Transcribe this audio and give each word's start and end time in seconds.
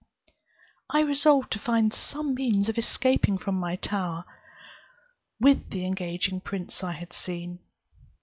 "I 0.89 1.01
resolved 1.01 1.51
to 1.51 1.59
find 1.59 1.93
some 1.93 2.33
means 2.33 2.69
of 2.69 2.77
escaping 2.79 3.37
from 3.37 3.53
my 3.53 3.75
tower 3.75 4.25
with 5.39 5.69
the 5.69 5.85
engaging 5.85 6.41
prince 6.41 6.83
I 6.83 6.93
had 6.93 7.13
seen. 7.13 7.59